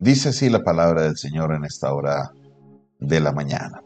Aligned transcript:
Dice 0.00 0.28
así 0.28 0.48
la 0.48 0.62
palabra 0.62 1.02
del 1.02 1.16
Señor 1.16 1.52
en 1.52 1.64
esta 1.64 1.92
hora 1.92 2.30
de 3.00 3.18
la 3.18 3.32
mañana. 3.32 3.82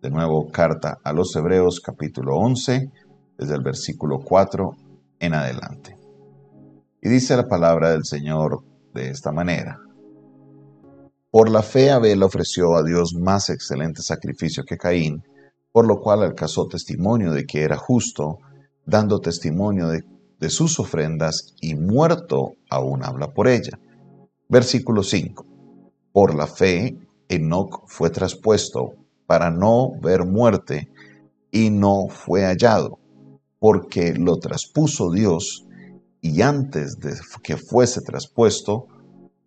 De 0.00 0.08
nuevo, 0.08 0.48
carta 0.50 0.96
a 1.04 1.12
los 1.12 1.36
Hebreos 1.36 1.82
capítulo 1.84 2.34
11, 2.36 2.90
desde 3.36 3.54
el 3.54 3.62
versículo 3.62 4.20
4 4.24 4.74
en 5.20 5.34
adelante. 5.34 5.98
Y 7.02 7.10
dice 7.10 7.36
la 7.36 7.46
palabra 7.46 7.90
del 7.90 8.06
Señor 8.06 8.64
de 8.94 9.10
esta 9.10 9.32
manera. 9.32 9.80
Por 11.30 11.50
la 11.50 11.60
fe 11.60 11.90
Abel 11.90 12.22
ofreció 12.22 12.74
a 12.74 12.82
Dios 12.82 13.12
más 13.20 13.50
excelente 13.50 14.00
sacrificio 14.00 14.64
que 14.64 14.78
Caín, 14.78 15.24
por 15.72 15.86
lo 15.86 16.00
cual 16.00 16.22
alcanzó 16.22 16.68
testimonio 16.68 17.32
de 17.32 17.44
que 17.44 17.64
era 17.64 17.76
justo, 17.76 18.38
dando 18.86 19.20
testimonio 19.20 19.88
de, 19.88 20.04
de 20.40 20.48
sus 20.48 20.80
ofrendas, 20.80 21.52
y 21.60 21.74
muerto 21.74 22.54
aún 22.70 23.04
habla 23.04 23.34
por 23.34 23.46
ella. 23.46 23.78
Versículo 24.48 25.02
5. 25.02 25.44
Por 26.12 26.34
la 26.34 26.46
fe, 26.46 26.96
Enoc 27.28 27.86
fue 27.86 28.08
traspuesto 28.10 28.94
para 29.26 29.50
no 29.50 29.92
ver 30.00 30.24
muerte, 30.24 30.88
y 31.50 31.70
no 31.70 32.08
fue 32.08 32.44
hallado, 32.44 32.98
porque 33.58 34.14
lo 34.14 34.38
traspuso 34.38 35.10
Dios, 35.10 35.66
y 36.20 36.40
antes 36.42 36.98
de 36.98 37.14
que 37.42 37.56
fuese 37.56 38.00
traspuesto, 38.00 38.86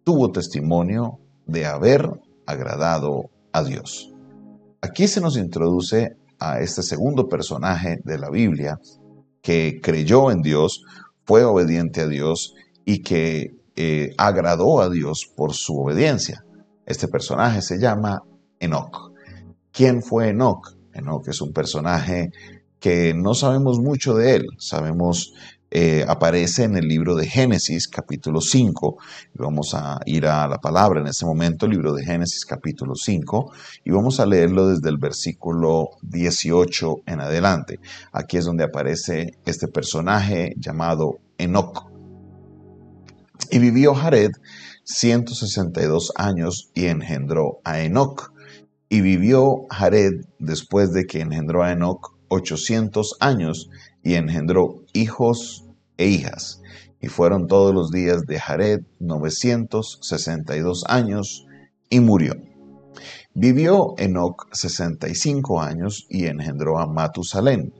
tuvo 0.03 0.31
testimonio 0.31 1.19
de 1.45 1.65
haber 1.65 2.07
agradado 2.45 3.29
a 3.51 3.63
Dios. 3.63 4.13
Aquí 4.81 5.07
se 5.07 5.21
nos 5.21 5.37
introduce 5.37 6.15
a 6.39 6.59
este 6.59 6.81
segundo 6.81 7.27
personaje 7.27 7.99
de 8.03 8.17
la 8.17 8.29
Biblia 8.29 8.79
que 9.41 9.79
creyó 9.81 10.31
en 10.31 10.41
Dios, 10.41 10.83
fue 11.23 11.43
obediente 11.43 12.01
a 12.01 12.07
Dios 12.07 12.53
y 12.85 13.01
que 13.01 13.60
eh, 13.75 14.13
agradó 14.17 14.81
a 14.81 14.89
Dios 14.89 15.29
por 15.35 15.53
su 15.53 15.77
obediencia. 15.79 16.43
Este 16.85 17.07
personaje 17.07 17.61
se 17.61 17.79
llama 17.79 18.21
Enoch. 18.59 19.11
¿Quién 19.71 20.01
fue 20.01 20.29
Enoch? 20.29 20.75
Enoch 20.93 21.27
es 21.27 21.41
un 21.41 21.53
personaje 21.53 22.31
que 22.79 23.13
no 23.13 23.33
sabemos 23.33 23.79
mucho 23.79 24.15
de 24.15 24.35
él. 24.35 24.47
Sabemos, 24.57 25.33
eh, 25.69 26.03
aparece 26.07 26.63
en 26.63 26.75
el 26.75 26.87
libro 26.87 27.15
de 27.15 27.27
Génesis 27.27 27.87
capítulo 27.87 28.41
5. 28.41 28.97
vamos 29.35 29.73
a 29.73 29.99
ir 30.05 30.25
a 30.25 30.47
la 30.47 30.57
palabra 30.57 30.99
en 30.99 31.07
ese 31.07 31.25
momento, 31.25 31.67
libro 31.67 31.93
de 31.93 32.03
Génesis 32.03 32.43
capítulo 32.45 32.95
5, 32.95 33.53
y 33.85 33.91
vamos 33.91 34.19
a 34.19 34.25
leerlo 34.25 34.67
desde 34.67 34.89
el 34.89 34.97
versículo 34.97 35.91
18 36.01 37.03
en 37.05 37.21
adelante. 37.21 37.79
Aquí 38.11 38.37
es 38.37 38.45
donde 38.45 38.65
aparece 38.65 39.37
este 39.45 39.67
personaje 39.67 40.53
llamado 40.57 41.19
Enoch. 41.37 41.90
Y 43.49 43.59
vivió 43.59 43.93
Jared 43.93 44.31
162 44.83 46.11
años 46.15 46.69
y 46.73 46.85
engendró 46.85 47.59
a 47.63 47.81
Enoc. 47.81 48.33
Y 48.89 49.01
vivió 49.01 49.65
Jared 49.69 50.25
después 50.39 50.91
de 50.91 51.05
que 51.05 51.21
engendró 51.21 51.63
a 51.63 51.71
Enoc 51.71 52.13
800 52.27 53.17
años 53.19 53.69
y 54.03 54.15
engendró 54.15 54.83
hijos 54.93 55.65
e 55.97 56.07
hijas. 56.07 56.61
Y 56.99 57.07
fueron 57.07 57.47
todos 57.47 57.73
los 57.73 57.91
días 57.91 58.25
de 58.25 58.39
Jared 58.39 58.81
962 58.99 60.83
años 60.87 61.45
y 61.89 61.99
murió. 61.99 62.35
Vivió 63.33 63.95
Enoc 63.97 64.53
65 64.53 65.61
años 65.61 66.05
y 66.09 66.25
engendró 66.25 66.79
a 66.79 66.85
Matusalén. 66.85 67.73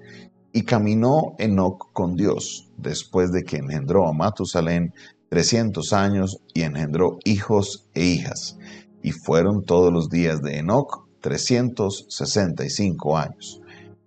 Y 0.54 0.64
caminó 0.64 1.36
Enoc 1.39 1.92
con 1.94 2.16
Dios 2.16 2.70
después 2.78 3.32
de 3.32 3.44
que 3.44 3.58
engendró 3.58 4.08
a 4.08 4.14
Matusalén 4.14 4.94
300 5.31 5.93
años 5.93 6.37
y 6.53 6.63
engendró 6.63 7.17
hijos 7.23 7.87
e 7.93 8.03
hijas. 8.03 8.57
Y 9.01 9.13
fueron 9.13 9.63
todos 9.63 9.91
los 9.91 10.09
días 10.09 10.41
de 10.41 10.57
Enoc 10.57 11.07
365 11.21 13.17
años. 13.17 13.61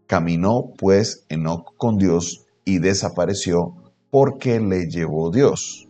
Caminó 0.07 0.75
pues 0.77 1.25
Enoc 1.31 1.77
con 1.79 1.97
Dios 1.97 2.45
y 2.67 2.79
desapareció 2.79 3.75
porque 4.11 4.61
le 4.61 4.87
llevó 4.91 5.31
Dios. 5.31 5.89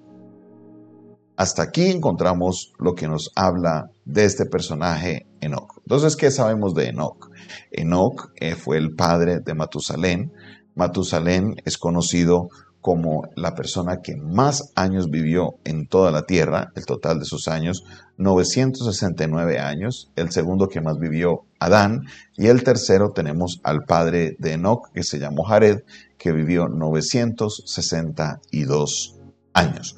Hasta 1.37 1.65
aquí 1.65 1.87
encontramos 1.87 2.73
lo 2.79 2.95
que 2.95 3.09
nos 3.09 3.33
habla 3.35 3.91
de 4.05 4.27
este 4.27 4.47
personaje 4.47 5.27
Enoc. 5.41 5.79
Entonces, 5.79 6.15
¿qué 6.15 6.31
sabemos 6.31 6.75
de 6.75 6.91
Enoc? 6.91 7.29
Enoc 7.73 8.31
eh, 8.37 8.55
fue 8.55 8.77
el 8.77 8.95
padre 8.95 9.41
de 9.41 9.55
Matusalén. 9.55 10.33
Matusalén 10.77 11.57
es 11.65 11.77
conocido 11.77 12.51
como 12.85 13.25
la 13.35 13.55
persona 13.55 14.03
que 14.03 14.15
más 14.15 14.71
años 14.75 15.09
vivió 15.09 15.55
en 15.65 15.87
toda 15.87 16.11
la 16.11 16.27
tierra, 16.27 16.71
el 16.77 16.85
total 16.85 17.19
de 17.19 17.25
sus 17.25 17.49
años, 17.49 17.83
969 18.19 19.59
años, 19.59 20.11
el 20.17 20.31
segundo 20.31 20.69
que 20.69 20.83
más 20.83 20.99
vivió, 20.99 21.47
Adán, 21.59 22.03
y 22.37 22.49
el 22.49 22.63
tercero 22.63 23.13
tenemos 23.13 23.63
al 23.65 23.85
padre 23.85 24.37
de 24.39 24.53
Enoch, 24.53 24.93
que 24.93 25.03
se 25.03 25.19
llamó 25.19 25.45
Jared, 25.45 25.79
que 26.19 26.33
vivió 26.33 26.69
962 26.69 29.19
años. 29.55 29.97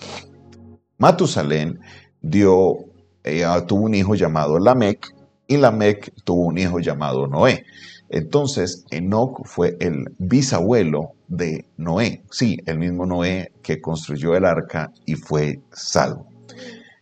Matusalén 0.97 1.81
dio, 2.23 2.77
eh, 3.25 3.45
tuvo 3.67 3.87
un 3.87 3.97
hijo 3.97 4.15
llamado 4.15 4.61
Lamec, 4.61 5.13
y 5.49 5.57
Lamec 5.57 6.13
tuvo 6.23 6.43
un 6.43 6.57
hijo 6.57 6.79
llamado 6.79 7.27
Noé. 7.27 7.65
Entonces, 8.11 8.85
Enoch 8.93 9.45
fue 9.45 9.77
el 9.81 10.15
bisabuelo 10.19 11.16
de 11.29 11.67
Noé, 11.77 12.23
sí, 12.31 12.59
el 12.67 12.79
mismo 12.79 13.07
Noé 13.07 13.53
que 13.63 13.81
construyó 13.81 14.35
el 14.35 14.45
arca 14.45 14.93
y 15.05 15.15
fue 15.15 15.61
salvo. 15.73 16.29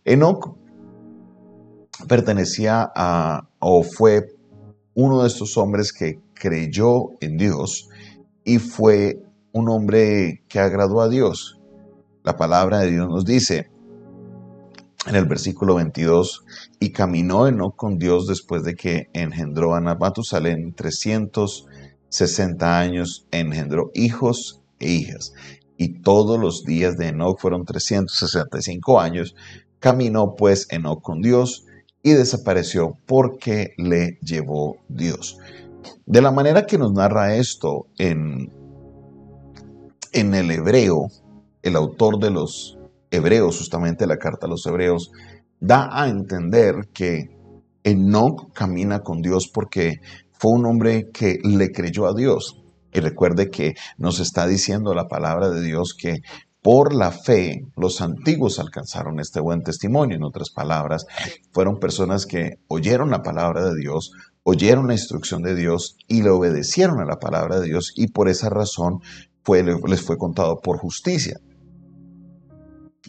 Enoch 0.03 0.55
pertenecía 2.07 2.91
a, 2.95 3.47
o 3.59 3.83
fue 3.83 4.27
uno 4.93 5.21
de 5.21 5.27
estos 5.27 5.57
hombres 5.57 5.91
que 5.91 6.19
creyó 6.33 7.09
en 7.19 7.37
Dios 7.37 7.89
y 8.43 8.59
fue 8.59 9.21
un 9.51 9.69
hombre 9.69 10.43
que 10.47 10.59
agradó 10.59 11.01
a 11.01 11.09
Dios. 11.09 11.59
La 12.23 12.35
palabra 12.35 12.79
de 12.79 12.91
Dios 12.91 13.07
nos 13.07 13.25
dice, 13.25 13.69
en 15.05 15.15
el 15.15 15.25
versículo 15.25 15.75
22, 15.75 16.43
y 16.79 16.91
caminó 16.91 17.47
Enoch 17.47 17.75
con 17.75 17.97
Dios 17.97 18.27
después 18.27 18.63
de 18.63 18.75
que 18.75 19.09
engendró 19.13 19.75
a 19.75 19.81
Matusalén 19.81 20.73
360 22.15 22.79
años, 22.79 23.27
engendró 23.31 23.91
hijos 23.93 24.61
e 24.79 24.91
hijas. 24.91 25.33
Y 25.77 26.01
todos 26.01 26.39
los 26.39 26.63
días 26.63 26.97
de 26.97 27.09
Enoch 27.09 27.39
fueron 27.39 27.65
365 27.65 28.99
años. 28.99 29.35
Caminó 29.79 30.35
pues 30.35 30.67
Enoch 30.69 31.01
con 31.01 31.21
Dios 31.21 31.65
y 32.01 32.11
desapareció 32.13 32.97
porque 33.05 33.73
le 33.77 34.17
llevó 34.21 34.77
Dios. 34.87 35.37
De 36.05 36.21
la 36.21 36.31
manera 36.31 36.65
que 36.65 36.77
nos 36.77 36.93
narra 36.93 37.35
esto 37.35 37.87
en, 37.97 38.51
en 40.13 40.33
el 40.33 40.51
hebreo, 40.51 41.09
el 41.61 41.75
autor 41.75 42.19
de 42.19 42.29
los 42.31 42.77
Hebreos, 43.11 43.57
justamente 43.57 44.07
la 44.07 44.17
carta 44.17 44.45
a 44.45 44.49
los 44.49 44.65
Hebreos, 44.65 45.11
da 45.59 45.89
a 45.91 46.07
entender 46.07 46.87
que 46.93 47.35
Enoch 47.83 48.51
camina 48.53 49.01
con 49.01 49.21
Dios 49.21 49.47
porque 49.47 49.99
fue 50.45 50.53
un 50.53 50.67
hombre 50.67 51.09
que 51.11 51.39
le 51.43 51.71
creyó 51.71 52.05
a 52.05 52.13
Dios. 52.13 52.61
Y 52.93 52.99
recuerde 52.99 53.49
que 53.49 53.73
nos 53.97 54.19
está 54.19 54.45
diciendo 54.45 54.93
la 54.93 55.07
palabra 55.07 55.49
de 55.49 55.63
Dios 55.63 55.95
que 55.99 56.21
por 56.61 56.93
la 56.93 57.09
fe 57.09 57.65
los 57.75 57.99
antiguos 57.99 58.59
alcanzaron 58.59 59.19
este 59.19 59.39
buen 59.39 59.63
testimonio. 59.63 60.17
En 60.17 60.23
otras 60.23 60.51
palabras, 60.51 61.07
fueron 61.51 61.79
personas 61.79 62.27
que 62.27 62.59
oyeron 62.67 63.09
la 63.09 63.23
palabra 63.23 63.65
de 63.65 63.75
Dios, 63.75 64.11
oyeron 64.43 64.85
la 64.85 64.93
instrucción 64.93 65.41
de 65.41 65.55
Dios 65.55 65.97
y 66.07 66.21
le 66.21 66.29
obedecieron 66.29 66.99
a 66.99 67.05
la 67.05 67.17
palabra 67.17 67.59
de 67.59 67.65
Dios 67.65 67.91
y 67.95 68.09
por 68.09 68.29
esa 68.29 68.51
razón 68.51 68.99
les 69.87 70.01
fue 70.03 70.19
contado 70.19 70.59
por 70.61 70.77
justicia. 70.77 71.39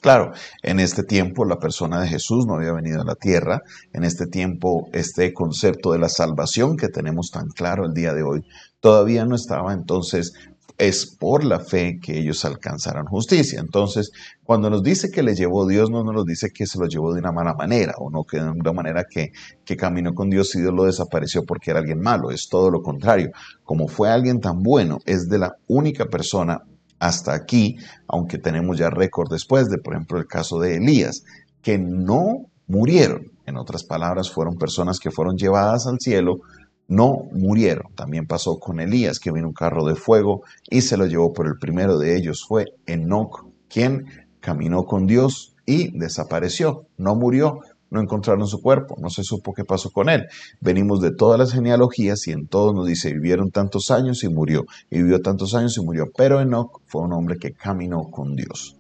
Claro, 0.03 0.33
en 0.62 0.81
este 0.81 1.03
tiempo 1.03 1.45
la 1.45 1.59
persona 1.59 2.01
de 2.01 2.09
Jesús 2.09 2.47
no 2.47 2.55
había 2.55 2.72
venido 2.72 3.01
a 3.01 3.04
la 3.04 3.15
tierra, 3.15 3.63
en 3.93 4.04
este 4.04 4.27
tiempo 4.27 4.89
este 4.93 5.33
concepto 5.33 5.93
de 5.93 5.98
la 5.98 6.09
salvación 6.09 6.77
que 6.77 6.89
tenemos 6.89 7.31
tan 7.31 7.48
claro 7.48 7.87
el 7.87 7.95
día 7.95 8.13
de 8.13 8.22
hoy 8.22 8.45
todavía 8.81 9.25
no 9.25 9.34
estaba, 9.34 9.72
entonces 9.72 10.34
es 10.78 11.07
por 11.07 11.45
la 11.45 11.60
fe 11.60 11.98
que 12.03 12.19
ellos 12.19 12.45
alcanzarán 12.45 13.07
justicia. 13.07 13.60
Entonces, 13.60 14.13
cuando 14.45 14.69
nos 14.69 14.83
dice 14.83 15.10
que 15.10 15.22
le 15.22 15.34
llevó 15.34 15.66
Dios, 15.66 15.91
no 15.91 16.04
nos 16.04 16.27
dice 16.27 16.51
que 16.51 16.66
se 16.66 16.78
lo 16.78 16.87
llevó 16.87 17.15
de 17.15 17.21
una 17.21 17.33
mala 17.33 17.54
manera, 17.54 17.95
o 17.99 18.10
no 18.10 18.25
que 18.25 18.39
de 18.39 18.51
una 18.51 18.72
manera 18.72 19.04
que, 19.09 19.33
que 19.65 19.77
caminó 19.77 20.15
con 20.15 20.28
Dios 20.28 20.54
y 20.54 20.60
Dios 20.60 20.75
lo 20.75 20.84
desapareció 20.84 21.45
porque 21.45 21.71
era 21.71 21.81
alguien 21.81 22.01
malo, 22.01 22.31
es 22.31 22.49
todo 22.49 22.71
lo 22.71 22.83
contrario. 22.83 23.31
Como 23.65 23.89
fue 23.89 24.10
alguien 24.10 24.41
tan 24.41 24.63
bueno, 24.63 24.99
es 25.07 25.28
de 25.28 25.39
la 25.39 25.57
única 25.66 26.07
persona 26.07 26.63
hasta 26.98 27.34
aquí, 27.34 27.77
aunque 28.09 28.39
tenemos 28.39 28.78
ya 28.78 28.91
récord 28.91 29.31
después 29.31 29.69
de, 29.69 29.78
por 29.78 29.95
ejemplo, 29.95 30.19
el 30.19 30.27
caso 30.27 30.59
de 30.59 30.77
Elías, 30.77 31.25
que 31.63 31.78
no 31.78 32.47
murieron. 32.66 33.33
En 33.47 33.57
otras 33.57 33.84
palabras, 33.84 34.31
fueron 34.31 34.57
personas 34.57 34.98
que 34.98 35.10
fueron 35.10 35.37
llevadas 35.37 35.87
al 35.87 36.01
cielo, 36.01 36.41
no 36.89 37.25
murieron. 37.33 37.93
También 37.95 38.27
pasó 38.27 38.59
con 38.59 38.81
Elías, 38.81 39.19
que 39.19 39.33
vino 39.33 39.48
un 39.48 39.54
carro 39.54 39.84
de 39.84 39.95
fuego 39.95 40.43
y 40.69 40.83
se 40.83 40.97
lo 40.97 41.07
llevó, 41.07 41.33
por 41.33 41.47
el 41.47 41.59
primero 41.59 41.98
de 41.98 42.16
ellos 42.16 42.45
fue 42.47 42.66
Enoch, 42.87 43.47
quien 43.69 44.07
caminó 44.41 44.84
con 44.84 45.07
Dios 45.07 45.57
y 45.65 45.97
desapareció, 45.99 46.87
no 46.97 47.16
murió, 47.16 47.60
no 47.91 48.00
encontraron 48.00 48.47
su 48.47 48.60
cuerpo, 48.60 48.97
no 49.00 49.10
se 49.10 49.22
supo 49.22 49.53
qué 49.53 49.65
pasó 49.65 49.91
con 49.91 50.09
él. 50.09 50.27
Venimos 50.60 51.00
de 51.00 51.12
todas 51.12 51.38
las 51.38 51.53
genealogías 51.53 52.27
y 52.27 52.33
en 52.33 52.47
todos 52.47 52.74
nos 52.74 52.86
dice, 52.86 53.12
vivieron 53.12 53.50
tantos 53.50 53.91
años 53.91 54.24
y 54.24 54.28
murió, 54.28 54.65
y 54.91 54.98
vivió 54.98 55.21
tantos 55.21 55.54
años 55.54 55.77
y 55.78 55.84
murió, 55.84 56.06
pero 56.16 56.41
Enoch 56.41 56.80
fue 56.86 57.03
un 57.03 57.12
hombre 57.12 57.36
que 57.38 57.53
caminó 57.53 58.10
con 58.10 58.34
Dios. 58.34 58.77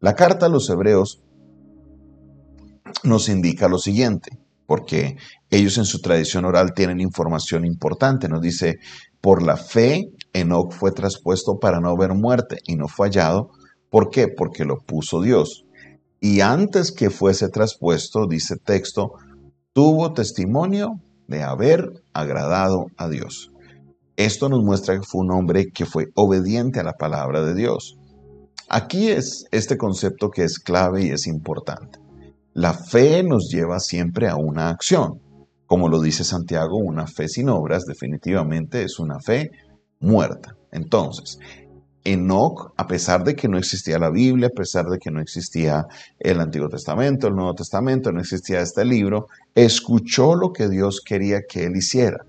La 0.00 0.14
carta 0.14 0.46
a 0.46 0.48
los 0.48 0.70
hebreos 0.70 1.20
nos 3.04 3.28
indica 3.28 3.68
lo 3.68 3.78
siguiente, 3.78 4.38
porque 4.66 5.16
ellos 5.50 5.78
en 5.78 5.84
su 5.84 6.00
tradición 6.00 6.44
oral 6.44 6.72
tienen 6.74 7.00
información 7.00 7.64
importante. 7.64 8.28
Nos 8.28 8.42
dice, 8.42 8.76
por 9.20 9.42
la 9.42 9.56
fe, 9.56 10.10
Enoch 10.32 10.72
fue 10.72 10.92
traspuesto 10.92 11.58
para 11.58 11.80
no 11.80 11.96
ver 11.96 12.14
muerte 12.14 12.58
y 12.64 12.76
no 12.76 12.86
fue 12.86 13.08
hallado. 13.08 13.50
¿Por 13.90 14.10
qué? 14.10 14.28
Porque 14.28 14.64
lo 14.64 14.78
puso 14.78 15.22
Dios. 15.22 15.64
Y 16.20 16.40
antes 16.40 16.92
que 16.92 17.10
fuese 17.10 17.48
traspuesto, 17.48 18.26
dice 18.26 18.56
texto, 18.56 19.12
tuvo 19.72 20.12
testimonio 20.12 21.00
de 21.28 21.42
haber 21.42 22.02
agradado 22.12 22.86
a 22.96 23.08
Dios. 23.08 23.52
Esto 24.16 24.48
nos 24.48 24.64
muestra 24.64 24.98
que 24.98 25.06
fue 25.06 25.20
un 25.20 25.30
hombre 25.30 25.70
que 25.72 25.86
fue 25.86 26.08
obediente 26.14 26.80
a 26.80 26.82
la 26.82 26.94
palabra 26.94 27.44
de 27.44 27.54
Dios. 27.54 27.96
Aquí 28.68 29.08
es 29.08 29.46
este 29.52 29.76
concepto 29.78 30.30
que 30.30 30.42
es 30.42 30.58
clave 30.58 31.04
y 31.04 31.10
es 31.10 31.26
importante. 31.28 32.00
La 32.52 32.74
fe 32.74 33.22
nos 33.22 33.48
lleva 33.48 33.78
siempre 33.78 34.28
a 34.28 34.34
una 34.34 34.70
acción. 34.70 35.20
Como 35.66 35.88
lo 35.88 36.00
dice 36.00 36.24
Santiago, 36.24 36.76
una 36.78 37.06
fe 37.06 37.28
sin 37.28 37.48
obras 37.48 37.84
definitivamente 37.84 38.82
es 38.82 38.98
una 38.98 39.20
fe 39.20 39.52
muerta. 40.00 40.56
Entonces, 40.72 41.38
Enoch, 42.12 42.72
a 42.76 42.86
pesar 42.86 43.24
de 43.24 43.34
que 43.34 43.48
no 43.48 43.58
existía 43.58 43.98
la 43.98 44.10
Biblia, 44.10 44.48
a 44.48 44.56
pesar 44.56 44.86
de 44.86 44.98
que 44.98 45.10
no 45.10 45.20
existía 45.20 45.86
el 46.18 46.40
Antiguo 46.40 46.68
Testamento, 46.68 47.28
el 47.28 47.34
Nuevo 47.34 47.54
Testamento, 47.54 48.12
no 48.12 48.20
existía 48.20 48.60
este 48.60 48.84
libro, 48.84 49.26
escuchó 49.54 50.34
lo 50.34 50.52
que 50.52 50.68
Dios 50.68 51.00
quería 51.04 51.40
que 51.48 51.64
él 51.64 51.76
hiciera 51.76 52.24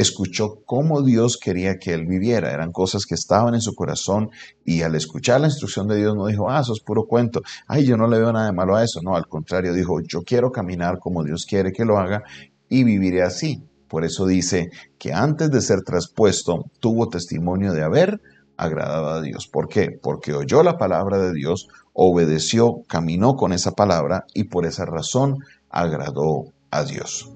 escuchó 0.00 0.62
cómo 0.64 1.02
Dios 1.02 1.36
quería 1.36 1.78
que 1.78 1.92
él 1.92 2.06
viviera. 2.06 2.52
Eran 2.52 2.72
cosas 2.72 3.04
que 3.04 3.14
estaban 3.14 3.54
en 3.54 3.60
su 3.60 3.74
corazón 3.74 4.30
y 4.64 4.82
al 4.82 4.94
escuchar 4.94 5.40
la 5.40 5.48
instrucción 5.48 5.88
de 5.88 5.96
Dios 5.96 6.14
no 6.14 6.26
dijo, 6.26 6.48
ah, 6.48 6.60
eso 6.60 6.72
es 6.72 6.80
puro 6.80 7.04
cuento. 7.04 7.42
Ay, 7.66 7.84
yo 7.84 7.96
no 7.96 8.06
le 8.06 8.18
veo 8.18 8.32
nada 8.32 8.46
de 8.46 8.52
malo 8.52 8.76
a 8.76 8.84
eso. 8.84 9.00
No, 9.02 9.16
al 9.16 9.26
contrario, 9.26 9.72
dijo, 9.72 10.00
yo 10.00 10.22
quiero 10.22 10.52
caminar 10.52 10.98
como 10.98 11.24
Dios 11.24 11.44
quiere 11.46 11.72
que 11.72 11.84
lo 11.84 11.98
haga 11.98 12.22
y 12.68 12.84
viviré 12.84 13.22
así. 13.22 13.62
Por 13.88 14.04
eso 14.04 14.26
dice 14.26 14.70
que 14.98 15.12
antes 15.12 15.50
de 15.50 15.62
ser 15.62 15.82
traspuesto 15.82 16.66
tuvo 16.78 17.08
testimonio 17.08 17.72
de 17.72 17.82
haber 17.82 18.20
agradado 18.58 19.08
a 19.08 19.22
Dios. 19.22 19.46
¿Por 19.46 19.68
qué? 19.68 19.90
Porque 19.90 20.34
oyó 20.34 20.62
la 20.62 20.76
palabra 20.76 21.18
de 21.18 21.32
Dios, 21.32 21.68
obedeció, 21.94 22.82
caminó 22.86 23.36
con 23.36 23.52
esa 23.52 23.72
palabra 23.72 24.26
y 24.34 24.44
por 24.44 24.66
esa 24.66 24.84
razón 24.84 25.38
agradó 25.70 26.52
a 26.70 26.84
Dios. 26.84 27.32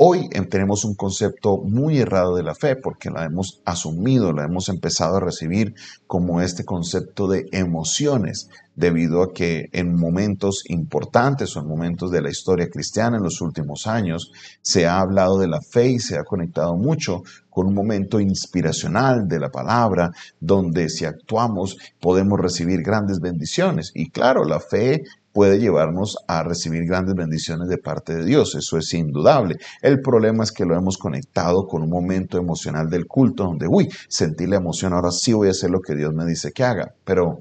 Hoy 0.00 0.28
tenemos 0.48 0.84
un 0.84 0.94
concepto 0.94 1.56
muy 1.56 1.98
errado 1.98 2.36
de 2.36 2.44
la 2.44 2.54
fe 2.54 2.76
porque 2.76 3.10
la 3.10 3.24
hemos 3.24 3.60
asumido, 3.64 4.32
la 4.32 4.44
hemos 4.44 4.68
empezado 4.68 5.16
a 5.16 5.20
recibir 5.20 5.74
como 6.06 6.40
este 6.40 6.64
concepto 6.64 7.26
de 7.26 7.48
emociones, 7.50 8.48
debido 8.76 9.24
a 9.24 9.32
que 9.32 9.68
en 9.72 9.98
momentos 9.98 10.62
importantes 10.68 11.56
o 11.56 11.60
en 11.62 11.66
momentos 11.66 12.12
de 12.12 12.22
la 12.22 12.30
historia 12.30 12.70
cristiana 12.70 13.16
en 13.16 13.24
los 13.24 13.40
últimos 13.40 13.88
años 13.88 14.30
se 14.62 14.86
ha 14.86 15.00
hablado 15.00 15.36
de 15.36 15.48
la 15.48 15.60
fe 15.60 15.88
y 15.88 15.98
se 15.98 16.16
ha 16.16 16.22
conectado 16.22 16.76
mucho 16.76 17.24
con 17.50 17.66
un 17.66 17.74
momento 17.74 18.20
inspiracional 18.20 19.26
de 19.26 19.40
la 19.40 19.50
palabra, 19.50 20.12
donde 20.38 20.90
si 20.90 21.06
actuamos 21.06 21.76
podemos 21.98 22.38
recibir 22.38 22.82
grandes 22.82 23.18
bendiciones. 23.18 23.90
Y 23.96 24.10
claro, 24.10 24.44
la 24.44 24.60
fe 24.60 25.02
puede 25.38 25.60
llevarnos 25.60 26.16
a 26.26 26.42
recibir 26.42 26.84
grandes 26.84 27.14
bendiciones 27.14 27.68
de 27.68 27.78
parte 27.78 28.12
de 28.12 28.24
Dios, 28.24 28.56
eso 28.56 28.76
es 28.76 28.92
indudable. 28.92 29.54
El 29.80 30.00
problema 30.00 30.42
es 30.42 30.50
que 30.50 30.64
lo 30.64 30.74
hemos 30.74 30.98
conectado 30.98 31.64
con 31.68 31.84
un 31.84 31.90
momento 31.90 32.38
emocional 32.38 32.90
del 32.90 33.06
culto 33.06 33.44
donde, 33.44 33.68
uy, 33.68 33.88
sentí 34.08 34.48
la 34.48 34.56
emoción, 34.56 34.94
ahora 34.94 35.12
sí 35.12 35.32
voy 35.32 35.46
a 35.46 35.52
hacer 35.52 35.70
lo 35.70 35.78
que 35.78 35.94
Dios 35.94 36.12
me 36.12 36.26
dice 36.26 36.50
que 36.50 36.64
haga, 36.64 36.92
pero 37.04 37.38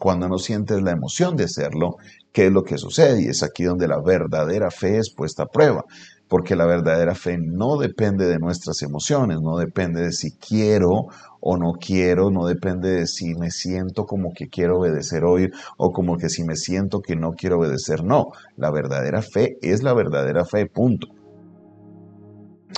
cuando 0.00 0.28
no 0.28 0.38
sientes 0.38 0.82
la 0.82 0.90
emoción 0.90 1.36
de 1.36 1.44
hacerlo, 1.44 1.98
¿qué 2.32 2.46
es 2.46 2.52
lo 2.52 2.64
que 2.64 2.78
sucede? 2.78 3.22
Y 3.22 3.26
es 3.28 3.44
aquí 3.44 3.62
donde 3.62 3.86
la 3.86 4.00
verdadera 4.02 4.72
fe 4.72 4.98
es 4.98 5.14
puesta 5.14 5.44
a 5.44 5.46
prueba 5.46 5.84
porque 6.30 6.54
la 6.54 6.64
verdadera 6.64 7.16
fe 7.16 7.38
no 7.38 7.76
depende 7.76 8.28
de 8.28 8.38
nuestras 8.38 8.82
emociones, 8.82 9.40
no 9.40 9.56
depende 9.56 10.00
de 10.00 10.12
si 10.12 10.30
quiero 10.30 11.08
o 11.40 11.56
no 11.56 11.72
quiero, 11.72 12.30
no 12.30 12.46
depende 12.46 12.88
de 12.92 13.08
si 13.08 13.34
me 13.34 13.50
siento 13.50 14.06
como 14.06 14.32
que 14.32 14.48
quiero 14.48 14.78
obedecer 14.78 15.24
hoy 15.24 15.50
o 15.76 15.92
como 15.92 16.16
que 16.16 16.28
si 16.28 16.44
me 16.44 16.54
siento 16.54 17.02
que 17.02 17.16
no 17.16 17.32
quiero 17.32 17.58
obedecer, 17.58 18.04
no, 18.04 18.28
la 18.56 18.70
verdadera 18.70 19.22
fe 19.22 19.58
es 19.60 19.82
la 19.82 19.92
verdadera 19.92 20.44
fe, 20.44 20.66
punto. 20.66 21.08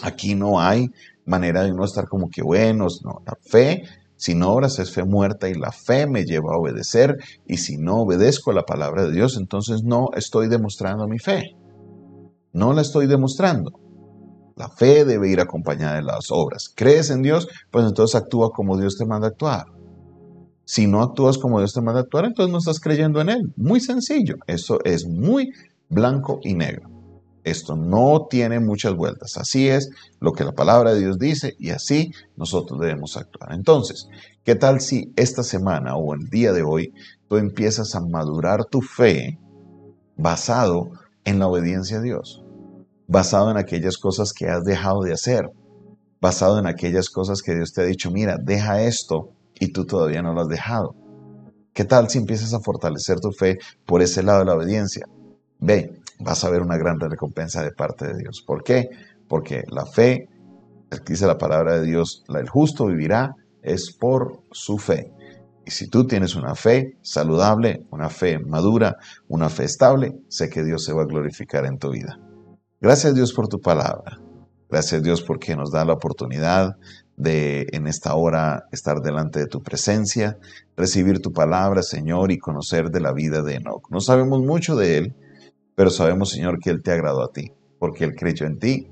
Aquí 0.02 0.34
no 0.34 0.58
hay 0.58 0.90
manera 1.26 1.62
de 1.62 1.74
no 1.74 1.84
estar 1.84 2.08
como 2.08 2.30
que 2.30 2.42
buenos, 2.42 3.02
no, 3.04 3.20
la 3.26 3.36
fe 3.38 3.82
sin 4.16 4.42
obras 4.42 4.78
es 4.78 4.94
fe 4.94 5.04
muerta 5.04 5.50
y 5.50 5.54
la 5.54 5.72
fe 5.72 6.06
me 6.06 6.24
lleva 6.24 6.54
a 6.54 6.56
obedecer 6.56 7.18
y 7.46 7.58
si 7.58 7.76
no 7.76 7.96
obedezco 8.00 8.50
a 8.50 8.54
la 8.54 8.64
palabra 8.64 9.04
de 9.04 9.12
Dios, 9.12 9.36
entonces 9.36 9.82
no 9.82 10.08
estoy 10.16 10.48
demostrando 10.48 11.06
mi 11.06 11.18
fe. 11.18 11.54
No 12.52 12.72
la 12.72 12.82
estoy 12.82 13.06
demostrando. 13.06 13.80
La 14.56 14.68
fe 14.68 15.04
debe 15.04 15.30
ir 15.30 15.40
acompañada 15.40 15.96
de 15.96 16.02
las 16.02 16.30
obras. 16.30 16.70
¿Crees 16.74 17.10
en 17.10 17.22
Dios? 17.22 17.48
Pues 17.70 17.86
entonces 17.86 18.14
actúa 18.14 18.50
como 18.50 18.78
Dios 18.78 18.96
te 18.98 19.06
manda 19.06 19.28
actuar. 19.28 19.66
Si 20.64 20.86
no 20.86 21.02
actúas 21.02 21.38
como 21.38 21.58
Dios 21.58 21.72
te 21.72 21.80
manda 21.80 22.00
actuar, 22.00 22.26
entonces 22.26 22.52
no 22.52 22.58
estás 22.58 22.78
creyendo 22.78 23.20
en 23.20 23.30
Él. 23.30 23.52
Muy 23.56 23.80
sencillo. 23.80 24.36
Eso 24.46 24.78
es 24.84 25.06
muy 25.06 25.52
blanco 25.88 26.40
y 26.42 26.54
negro. 26.54 26.88
Esto 27.44 27.74
no 27.74 28.28
tiene 28.30 28.60
muchas 28.60 28.94
vueltas. 28.94 29.36
Así 29.36 29.68
es 29.68 29.90
lo 30.20 30.32
que 30.32 30.44
la 30.44 30.52
palabra 30.52 30.94
de 30.94 31.00
Dios 31.00 31.18
dice 31.18 31.54
y 31.58 31.70
así 31.70 32.12
nosotros 32.36 32.78
debemos 32.78 33.16
actuar. 33.16 33.52
Entonces, 33.52 34.08
¿qué 34.44 34.54
tal 34.54 34.80
si 34.80 35.12
esta 35.16 35.42
semana 35.42 35.96
o 35.96 36.14
el 36.14 36.28
día 36.28 36.52
de 36.52 36.62
hoy 36.62 36.94
tú 37.28 37.36
empiezas 37.38 37.94
a 37.94 38.00
madurar 38.00 38.64
tu 38.66 38.80
fe 38.80 39.38
basado 40.16 40.92
en 41.24 41.40
la 41.40 41.48
obediencia 41.48 41.98
a 41.98 42.02
Dios? 42.02 42.41
Basado 43.12 43.50
en 43.50 43.58
aquellas 43.58 43.98
cosas 43.98 44.32
que 44.32 44.48
has 44.48 44.64
dejado 44.64 45.02
de 45.02 45.12
hacer, 45.12 45.50
basado 46.18 46.58
en 46.58 46.66
aquellas 46.66 47.10
cosas 47.10 47.42
que 47.42 47.54
Dios 47.54 47.74
te 47.74 47.82
ha 47.82 47.84
dicho, 47.84 48.10
mira, 48.10 48.38
deja 48.42 48.82
esto 48.82 49.34
y 49.60 49.70
tú 49.70 49.84
todavía 49.84 50.22
no 50.22 50.32
lo 50.32 50.40
has 50.40 50.48
dejado. 50.48 50.94
¿Qué 51.74 51.84
tal 51.84 52.08
si 52.08 52.16
empiezas 52.16 52.54
a 52.54 52.60
fortalecer 52.60 53.20
tu 53.20 53.30
fe 53.30 53.58
por 53.84 54.00
ese 54.00 54.22
lado 54.22 54.38
de 54.38 54.44
la 54.46 54.54
obediencia? 54.54 55.06
Ve, 55.58 56.00
vas 56.20 56.42
a 56.42 56.48
ver 56.48 56.62
una 56.62 56.78
gran 56.78 56.98
recompensa 56.98 57.62
de 57.62 57.72
parte 57.72 58.06
de 58.06 58.16
Dios. 58.16 58.42
¿Por 58.46 58.64
qué? 58.64 58.88
Porque 59.28 59.62
la 59.68 59.84
fe, 59.84 60.26
dice 61.04 61.26
la 61.26 61.36
palabra 61.36 61.80
de 61.80 61.86
Dios, 61.86 62.24
el 62.34 62.48
justo 62.48 62.86
vivirá 62.86 63.36
es 63.60 63.92
por 63.92 64.40
su 64.52 64.78
fe. 64.78 65.12
Y 65.66 65.70
si 65.70 65.86
tú 65.88 66.06
tienes 66.06 66.34
una 66.34 66.54
fe 66.54 66.96
saludable, 67.02 67.84
una 67.90 68.08
fe 68.08 68.38
madura, 68.38 68.96
una 69.28 69.50
fe 69.50 69.64
estable, 69.64 70.14
sé 70.28 70.48
que 70.48 70.64
Dios 70.64 70.82
se 70.82 70.94
va 70.94 71.02
a 71.02 71.06
glorificar 71.06 71.66
en 71.66 71.78
tu 71.78 71.90
vida. 71.90 72.18
Gracias 72.82 73.14
Dios 73.14 73.32
por 73.32 73.46
tu 73.46 73.60
palabra. 73.60 74.18
Gracias 74.68 75.04
Dios 75.04 75.22
porque 75.22 75.54
nos 75.54 75.70
da 75.70 75.84
la 75.84 75.92
oportunidad 75.92 76.76
de 77.16 77.68
en 77.70 77.86
esta 77.86 78.16
hora 78.16 78.64
estar 78.72 79.00
delante 79.00 79.38
de 79.38 79.46
tu 79.46 79.62
presencia, 79.62 80.36
recibir 80.76 81.22
tu 81.22 81.32
palabra, 81.32 81.84
Señor, 81.84 82.32
y 82.32 82.38
conocer 82.38 82.90
de 82.90 82.98
la 82.98 83.12
vida 83.12 83.40
de 83.42 83.54
Enoch. 83.54 83.88
No 83.88 84.00
sabemos 84.00 84.40
mucho 84.40 84.74
de 84.74 84.98
él, 84.98 85.14
pero 85.76 85.90
sabemos, 85.90 86.30
Señor, 86.30 86.58
que 86.58 86.70
él 86.70 86.82
te 86.82 86.90
agradó 86.90 87.22
a 87.22 87.30
ti, 87.30 87.52
porque 87.78 88.02
él 88.02 88.16
creyó 88.16 88.46
en 88.46 88.58
ti 88.58 88.88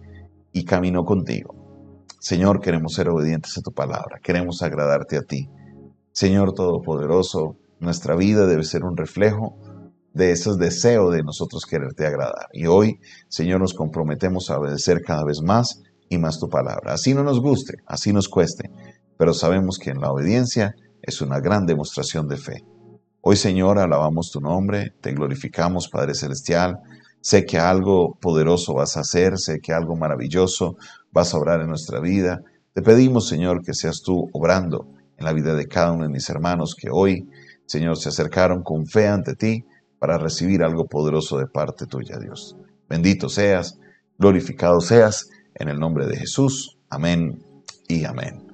y 0.52 0.64
caminó 0.64 1.04
contigo. 1.04 1.56
Señor, 2.20 2.60
queremos 2.60 2.94
ser 2.94 3.08
obedientes 3.08 3.58
a 3.58 3.60
tu 3.60 3.72
palabra, 3.72 4.20
queremos 4.22 4.62
agradarte 4.62 5.16
a 5.16 5.22
ti. 5.22 5.50
Señor 6.12 6.52
Todopoderoso, 6.52 7.56
nuestra 7.80 8.14
vida 8.14 8.46
debe 8.46 8.62
ser 8.62 8.84
un 8.84 8.96
reflejo 8.96 9.58
de 10.12 10.32
esos 10.32 10.58
deseos 10.58 11.12
de 11.12 11.22
nosotros 11.22 11.66
quererte 11.66 12.06
agradar. 12.06 12.48
Y 12.52 12.66
hoy, 12.66 13.00
Señor, 13.28 13.60
nos 13.60 13.74
comprometemos 13.74 14.50
a 14.50 14.58
obedecer 14.58 15.02
cada 15.02 15.24
vez 15.24 15.40
más 15.42 15.82
y 16.08 16.18
más 16.18 16.38
tu 16.38 16.48
palabra. 16.48 16.94
Así 16.94 17.14
no 17.14 17.22
nos 17.22 17.40
guste, 17.40 17.78
así 17.86 18.12
nos 18.12 18.28
cueste, 18.28 18.70
pero 19.16 19.32
sabemos 19.32 19.78
que 19.78 19.90
en 19.90 20.00
la 20.00 20.10
obediencia 20.10 20.74
es 21.02 21.20
una 21.20 21.40
gran 21.40 21.66
demostración 21.66 22.28
de 22.28 22.36
fe. 22.36 22.64
Hoy, 23.20 23.36
Señor, 23.36 23.78
alabamos 23.78 24.30
tu 24.30 24.40
nombre, 24.40 24.94
te 25.00 25.12
glorificamos, 25.12 25.88
Padre 25.88 26.14
Celestial. 26.14 26.78
Sé 27.20 27.44
que 27.44 27.58
algo 27.58 28.16
poderoso 28.20 28.74
vas 28.74 28.96
a 28.96 29.00
hacer, 29.00 29.38
sé 29.38 29.60
que 29.60 29.74
algo 29.74 29.94
maravilloso 29.94 30.76
vas 31.12 31.34
a 31.34 31.38
obrar 31.38 31.60
en 31.60 31.68
nuestra 31.68 32.00
vida. 32.00 32.40
Te 32.72 32.82
pedimos, 32.82 33.28
Señor, 33.28 33.62
que 33.62 33.74
seas 33.74 34.00
tú 34.02 34.28
obrando 34.32 34.88
en 35.18 35.24
la 35.26 35.34
vida 35.34 35.54
de 35.54 35.66
cada 35.66 35.92
uno 35.92 36.04
de 36.04 36.08
mis 36.08 36.30
hermanos 36.30 36.74
que 36.74 36.88
hoy, 36.90 37.28
Señor, 37.66 37.98
se 37.98 38.08
acercaron 38.08 38.62
con 38.62 38.86
fe 38.86 39.06
ante 39.06 39.34
ti 39.34 39.66
para 40.00 40.18
recibir 40.18 40.64
algo 40.64 40.86
poderoso 40.86 41.38
de 41.38 41.46
parte 41.46 41.86
tuya, 41.86 42.18
Dios. 42.18 42.56
Bendito 42.88 43.28
seas, 43.28 43.78
glorificado 44.18 44.80
seas, 44.80 45.28
en 45.54 45.68
el 45.68 45.78
nombre 45.78 46.06
de 46.06 46.16
Jesús. 46.16 46.78
Amén 46.88 47.44
y 47.86 48.04
amén. 48.04 48.50